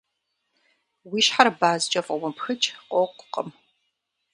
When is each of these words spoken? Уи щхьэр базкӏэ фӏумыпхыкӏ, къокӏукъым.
Уи 1.09 1.19
щхьэр 1.25 1.49
базкӏэ 1.59 2.01
фӏумыпхыкӏ, 2.05 2.67
къокӏукъым. 2.91 3.49